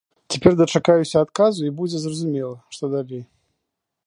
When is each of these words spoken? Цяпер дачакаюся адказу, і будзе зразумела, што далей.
Цяпер 0.35 0.53
дачакаюся 0.61 1.17
адказу, 1.25 1.61
і 1.67 1.75
будзе 1.83 1.97
зразумела, 2.07 2.57
што 2.75 2.83
далей. 2.97 3.23